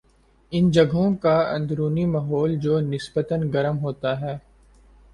[0.51, 4.37] ان جگہوں کا اندرونی ماحول جو نسبتا گرم ہوتا ہے